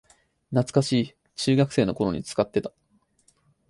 [0.51, 2.71] 懐かしい、中学生の頃に使ってた